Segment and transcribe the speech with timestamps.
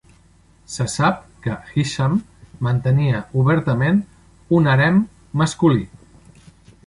[0.75, 2.15] Se sap que Hisham
[2.69, 4.01] mantenia obertament
[4.61, 4.97] un harem
[5.43, 5.85] masculí.